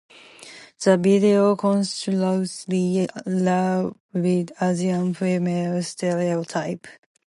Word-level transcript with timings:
The 0.83 0.97
video 0.97 1.55
consciously 1.55 3.07
parodies 3.07 4.47
Asian 4.59 5.13
female 5.13 5.83
stereotypes. 5.83 6.89